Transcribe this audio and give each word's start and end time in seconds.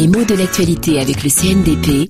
Les 0.00 0.08
mots 0.08 0.24
de 0.24 0.34
l'actualité 0.34 0.98
avec 0.98 1.22
le 1.22 1.28
CNDP. 1.28 2.08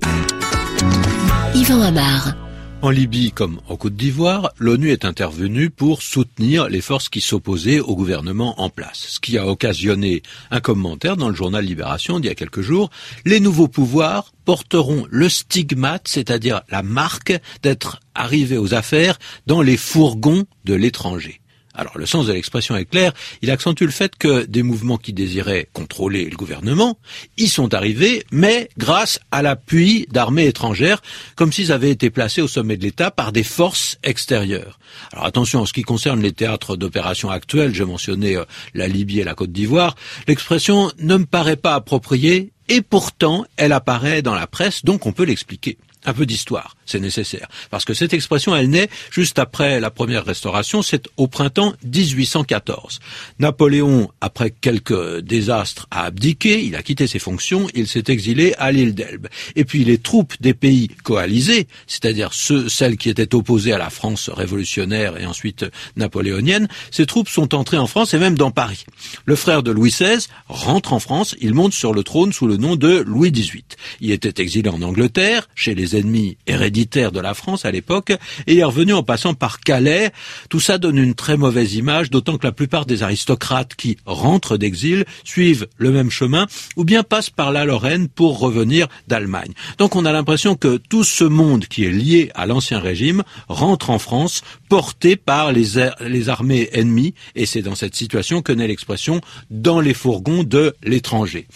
Yvan 1.57 1.81
Amar. 1.81 2.36
En 2.83 2.91
Libye 2.91 3.33
comme 3.33 3.60
en 3.67 3.75
Côte 3.75 3.97
d'Ivoire, 3.97 4.52
l'ONU 4.60 4.92
est 4.92 5.05
intervenue 5.05 5.70
pour 5.70 6.00
soutenir 6.00 6.68
les 6.68 6.83
forces 6.83 7.08
qui 7.08 7.21
s'opposaient 7.21 7.81
au 7.81 7.97
gouvernement 7.97 8.61
en 8.61 8.71
place, 8.71 9.07
ce 9.09 9.18
qui 9.18 9.39
a 9.39 9.46
occasionné 9.48 10.23
un 10.53 10.61
commentaire 10.61 11.16
dans 11.16 11.29
le 11.30 11.34
journal 11.34 11.64
Libération 11.64 12.21
d'il 12.21 12.29
y 12.29 12.30
a 12.30 12.37
quelques 12.37 12.61
jours. 12.61 12.91
Les 13.25 13.41
nouveaux 13.41 13.66
pouvoirs 13.66 14.30
porteront 14.45 15.04
le 15.11 15.29
stigmate, 15.29 16.07
c'est-à-dire 16.07 16.61
la 16.68 16.84
marque 16.84 17.32
d'être 17.64 17.98
arrivés 18.14 18.59
aux 18.59 18.72
affaires 18.72 19.18
dans 19.48 19.62
les 19.62 19.77
fourgons 19.77 20.45
de 20.64 20.75
l'étranger. 20.75 21.39
Alors 21.75 21.96
le 21.96 22.07
sens 22.07 22.27
de 22.27 22.32
l'expression 22.32 22.77
est 22.77 22.84
clair, 22.84 23.12
il 23.43 23.50
accentue 23.50 23.84
le 23.84 23.91
fait 23.91 24.16
que 24.16 24.45
des 24.45 24.62
mouvements 24.62 24.96
qui 24.96 25.12
désiraient 25.12 25.68
contrôler 25.73 26.29
le 26.29 26.36
gouvernement 26.36 26.99
y 27.36 27.46
sont 27.46 27.72
arrivés, 27.75 28.25
mais 28.32 28.68
grâce 28.76 29.21
à 29.31 29.43
l'appui 29.43 30.07
d'armées 30.11 30.46
étrangères, 30.46 31.00
comme 31.36 31.53
s'ils 31.53 31.71
avaient 31.71 31.90
été 31.90 32.10
placés 32.10 32.42
au 32.42 32.48
sommet 32.48 32.76
de 32.76 32.82
l'État 32.82 33.12
par 33.12 33.30
des 33.30 33.45
forces 33.45 33.98
extérieures. 34.02 34.80
Alors 35.12 35.26
attention, 35.26 35.60
en 35.60 35.66
ce 35.66 35.72
qui 35.72 35.82
concerne 35.82 36.20
les 36.20 36.32
théâtres 36.32 36.76
d'opération 36.76 37.30
actuels, 37.30 37.74
j'ai 37.74 37.84
mentionné 37.84 38.37
euh, 38.37 38.45
la 38.74 38.88
Libye 38.88 39.20
et 39.20 39.24
la 39.24 39.34
Côte 39.34 39.52
d'Ivoire, 39.52 39.95
l'expression 40.26 40.90
ne 40.98 41.18
me 41.18 41.26
paraît 41.26 41.56
pas 41.56 41.74
appropriée 41.74 42.52
et 42.68 42.82
pourtant 42.82 43.45
elle 43.56 43.73
apparaît 43.73 44.23
dans 44.23 44.34
la 44.34 44.48
presse, 44.48 44.84
donc 44.84 45.06
on 45.06 45.12
peut 45.12 45.24
l'expliquer 45.24 45.78
un 46.04 46.12
peu 46.12 46.27
d'histoire, 46.27 46.77
c'est 46.86 47.00
nécessaire. 47.00 47.48
Parce 47.70 47.84
que 47.84 47.95
cette 47.95 48.14
expression, 48.14 48.56
elle 48.56 48.70
naît 48.70 48.88
juste 49.10 49.38
après 49.38 49.80
la 49.80 49.90
première 49.90 50.24
restauration, 50.24 50.82
c'est 50.82 51.09
au 51.16 51.28
printemps 51.28 51.74
1814. 51.84 53.00
Napoléon, 53.38 54.10
après 54.20 54.50
quelques 54.50 55.20
désastres, 55.20 55.86
a 55.90 56.04
abdiqué, 56.04 56.64
il 56.64 56.76
a 56.76 56.82
quitté 56.82 57.06
ses 57.06 57.18
fonctions, 57.18 57.68
il 57.74 57.86
s'est 57.86 58.04
exilé 58.09 58.54
à 58.59 58.73
l'île 58.73 58.95
d'Elbe. 58.95 59.28
Et 59.56 59.65
puis 59.65 59.84
les 59.84 59.98
troupes 59.98 60.34
des 60.40 60.54
pays 60.54 60.88
coalisés, 61.02 61.66
c'est-à-dire 61.87 62.32
ceux, 62.32 62.68
celles 62.68 62.96
qui 62.96 63.10
étaient 63.10 63.34
opposées 63.34 63.73
à 63.73 63.78
la 63.78 63.90
France 63.90 64.31
révolutionnaire 64.31 65.19
et 65.19 65.27
ensuite 65.27 65.67
napoléonienne, 65.97 66.69
ces 66.91 67.06
troupes 67.06 67.28
sont 67.28 67.55
entrées 67.55 67.78
en 67.78 67.87
France 67.87 68.15
et 68.15 68.19
même 68.19 68.37
dans 68.37 68.51
Paris. 68.51 68.84
Le 69.27 69.37
frère 69.37 69.62
de 69.62 69.71
Louis 69.71 69.91
XVI 69.91 70.27
rentre 70.48 70.93
en 70.93 71.01
France, 71.01 71.34
il 71.41 71.55
monte 71.55 71.73
sur 71.73 71.93
le 71.93 72.03
trône 72.03 72.33
sous 72.33 72.47
le 72.47 72.56
nom 72.56 72.77
de 72.77 72.98
Louis 73.06 73.33
XVIII. 73.33 73.65
Il 74.01 74.11
était 74.11 74.41
exilé 74.41 74.71
en 74.71 74.83
Angleterre, 74.83 75.48
chez 75.55 75.75
les 75.75 75.90
ennemis 75.97 76.37
héréditaires 76.47 77.13
de 77.13 77.21
la 77.21 77.35
France 77.35 77.65
à 77.65 77.71
l'époque, 77.71 78.13
et 78.47 78.59
est 78.59 78.65
revenu 78.65 78.93
en 78.93 79.03
passant 79.03 79.35
par 79.35 79.61
Calais. 79.61 80.13
Tout 80.49 80.61
ça 80.61 80.79
donne 80.79 80.99
une 80.99 81.15
très 81.15 81.37
mauvaise 81.37 81.75
image, 81.75 82.11
d'autant 82.11 82.39
que 82.39 82.47
la 82.47 82.53
plupart 82.53 82.87
des 82.87 83.03
aristocrates 83.03 83.75
qui 83.75 83.97
rentrent 84.07 84.57
d'exil 84.57 85.05
suivent 85.25 85.67
le 85.77 85.91
même 85.91 86.11
chemin, 86.11 86.47
ou 86.77 86.85
bien 86.85 87.03
passent 87.03 87.31
par 87.31 87.53
la 87.53 87.65
Lorraine 87.65 88.09
pour 88.09 88.39
revenir 88.39 88.89
d'Allemagne. 89.09 89.53
Donc 89.79 89.97
on 89.97 90.05
a 90.05 90.13
l'impression 90.13 90.55
que 90.55 90.77
tout 90.77 91.05
ce 91.05 91.25
monde 91.25 91.67
qui 91.67 91.85
est 91.85 91.91
lié 91.91 92.31
à 92.35 92.47
l'ancien 92.47 92.79
régime 92.79 93.23
rentre 93.49 93.91
en 93.91 93.99
France 93.99 94.43
porté 94.69 95.17
par 95.17 95.53
les, 95.53 95.91
les 96.01 96.29
armées 96.29 96.69
ennemies, 96.73 97.15
et 97.35 97.47
c'est 97.47 97.63
dans 97.63 97.75
cette 97.75 97.95
situation 97.95 98.43
que 98.43 98.53
naît 98.53 98.69
l'expression 98.69 99.21
dans 99.51 99.81
les 99.81 99.95
fourgons 99.95 100.45
de 100.45 100.75
l'étranger. 100.83 101.47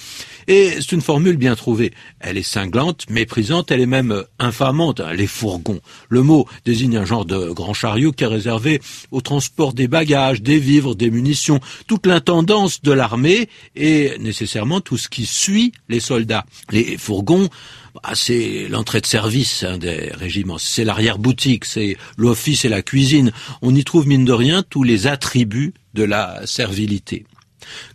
Et 0.47 0.73
c'est 0.81 0.93
une 0.93 1.01
formule 1.01 1.37
bien 1.37 1.55
trouvée. 1.55 1.93
Elle 2.21 2.39
est 2.39 2.43
cinglante, 2.43 3.09
méprisante, 3.11 3.71
elle 3.71 3.81
est 3.81 3.87
même 3.87 4.25
infamante, 4.39 5.01
hein, 5.01 5.13
les 5.13 5.27
fourgons. 5.27 5.81
Le 6.09 6.23
mot 6.23 6.47
désigne 6.65 6.97
un 6.97 7.05
genre 7.05 7.25
de 7.25 7.51
grand 7.51 7.75
chariot 7.75 8.13
qui 8.13 8.25
est 8.25 8.29
réservé 8.29 8.81
au 9.11 9.21
transport 9.21 9.73
des 9.73 9.89
bagages, 9.89 10.43
des 10.43 10.59
vivres, 10.59 10.95
des 10.95 11.11
munitions, 11.11 11.61
toute 11.87 12.07
l'intendance 12.07 12.83
de 12.83 12.93
l'armée 12.93 13.49
et 13.77 14.13
nécessairement 14.21 14.81
tout 14.81 14.97
ce 14.97 15.09
qui 15.09 15.27
suit 15.27 15.73
les 15.89 16.01
soldats. 16.01 16.47
Les 16.71 16.97
fourgons, 16.99 17.49
bah, 17.95 18.11
c'est 18.15 18.67
l'entrée 18.69 19.01
de 19.01 19.07
service 19.07 19.63
hein, 19.63 19.79
des 19.79 20.11
régiments, 20.13 20.59
c'est 20.59 20.85
l'arrière-boutique, 20.85 21.65
c'est 21.65 21.97
l'office 22.17 22.65
et 22.65 22.69
la 22.69 22.83
cuisine. 22.83 23.33
On 23.63 23.75
y 23.75 23.85
trouve 23.85 24.09
mine 24.09 24.25
de 24.25 24.33
rien 24.33 24.63
tous 24.63 24.83
les 24.83 25.07
attributs 25.07 25.75
de 25.95 26.03
la 26.03 26.45
servilité. 26.45 27.25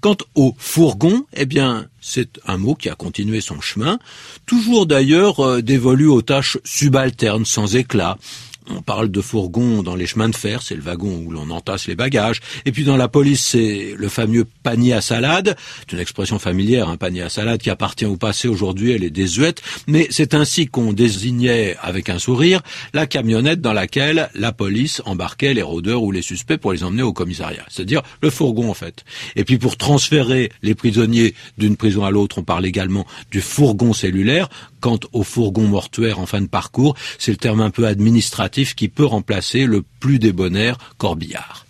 Quant 0.02 0.18
au 0.36 0.56
fourgon, 0.58 1.26
eh 1.36 1.46
bien, 1.46 1.88
c'est 2.02 2.40
un 2.46 2.58
mot 2.58 2.76
qui 2.76 2.90
a 2.90 2.96
continué 2.96 3.42
son 3.42 3.62
chemin, 3.62 4.00
toujours 4.46 4.86
d'ailleurs 4.86 5.40
euh, 5.46 5.62
dévolu 5.62 6.08
aux 6.08 6.22
tâches 6.22 6.58
subalternes 6.64 7.46
sans 7.46 7.76
éclat, 7.76 8.18
on 8.70 8.82
parle 8.82 9.10
de 9.10 9.22
fourgon 9.22 9.84
dans 9.84 9.96
les 9.96 10.06
chemins 10.06 10.30
de 10.30 10.36
fer, 10.36 10.62
c'est 10.62 10.76
le 10.76 10.82
wagon 10.82 11.24
où 11.26 11.32
l'on 11.32 11.50
entasse 11.50 11.88
les 11.88 11.96
bagages. 11.96 12.40
Et 12.66 12.72
puis 12.72 12.84
dans 12.84 12.98
la 12.98 13.08
police, 13.08 13.42
c'est 13.42 13.94
le 13.98 14.10
fameux 14.10 14.46
panier 14.64 14.94
à 14.94 15.02
salade. 15.02 15.56
C'est 15.80 15.94
une 15.94 16.00
expression 16.00 16.40
familière, 16.40 16.90
un 16.90 16.98
panier 16.98 17.22
à 17.22 17.30
salade 17.30 17.60
qui 17.62 17.70
appartient 17.70 18.06
au 18.06 18.18
passé. 18.18 18.48
Aujourd'hui, 18.48 18.92
elle 18.92 19.04
est 19.04 19.10
désuète. 19.10 19.62
Mais 19.88 20.08
c'est 20.10 20.34
ainsi 20.34 20.68
qu'on 20.68 20.94
désignait, 20.94 21.76
avec 21.82 22.10
un 22.10 22.20
sourire, 22.20 22.62
la 22.94 23.08
camionnette 23.08 23.62
dans 23.62 23.74
laquelle 23.74 24.30
la 24.36 24.52
police 24.52 25.02
embarquait 25.06 25.54
les 25.54 25.62
rôdeurs 25.62 26.04
ou 26.04 26.12
les 26.12 26.22
suspects 26.22 26.58
pour 26.58 26.74
les 26.74 26.84
emmener 26.84 27.04
au 27.04 27.14
commissariat. 27.14 27.66
C'est-à-dire 27.70 28.02
le 28.22 28.30
fourgon, 28.30 28.70
en 28.70 28.74
fait. 28.74 29.04
Et 29.36 29.44
puis 29.44 29.58
pour 29.58 29.78
transférer 29.78 30.52
les 30.62 30.76
prisonniers 30.76 31.34
d'une 31.58 31.78
prison 31.78 32.04
à 32.04 32.12
l'autre, 32.12 32.38
on 32.38 32.44
parle 32.44 32.66
également 32.66 33.06
du 33.32 33.42
fourgon 33.42 33.94
cellulaire. 33.94 34.50
Quant 34.80 35.00
au 35.12 35.24
fourgon 35.24 35.68
mortuaire 35.68 36.20
en 36.20 36.26
fin 36.26 36.40
de 36.40 36.48
parcours, 36.48 36.96
c'est 37.18 37.32
le 37.32 37.38
terme 37.38 37.60
un 37.60 37.70
peu 37.70 37.86
administratif 37.86 38.59
qui 38.66 38.88
peut 38.88 39.06
remplacer 39.06 39.66
le 39.66 39.84
plus 40.00 40.20
débonnaire 40.20 40.78
corbillard. 40.98 41.66